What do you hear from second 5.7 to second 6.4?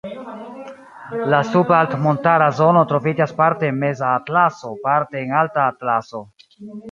Atlaso.